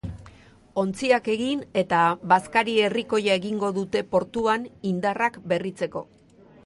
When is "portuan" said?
4.17-4.67